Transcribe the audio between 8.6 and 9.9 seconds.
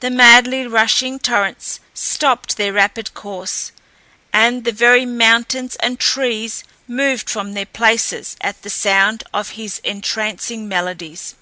the sound of his